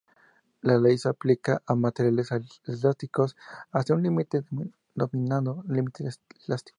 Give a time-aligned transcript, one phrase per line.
[0.63, 2.29] La ley se aplica a materiales
[2.65, 3.37] elásticos
[3.71, 4.41] hasta un límite
[4.95, 6.09] denominado límite
[6.47, 6.69] elástico.